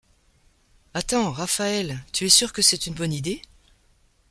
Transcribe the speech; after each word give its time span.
Attends, 0.95 1.29
Raphaëlle, 1.31 1.99
tu 2.11 2.25
es 2.25 2.29
sûre 2.29 2.53
que 2.53 2.63
c’est 2.63 2.87
une 2.87 2.95
bonne 2.95 3.13
idée? 3.13 3.39